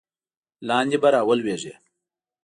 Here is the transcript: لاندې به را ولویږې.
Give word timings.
لاندې 0.67 0.97
به 1.01 1.09
را 1.13 1.21
ولویږې. 1.29 1.73